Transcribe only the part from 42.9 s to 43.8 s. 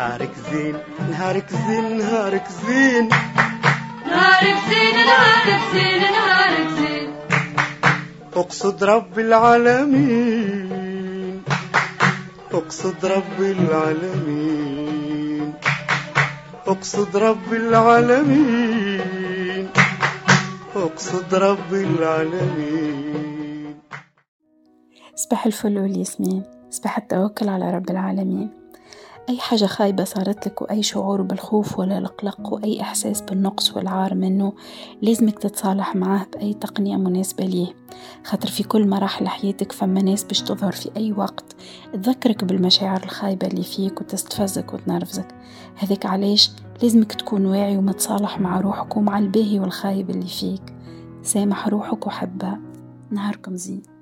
الخايبة اللي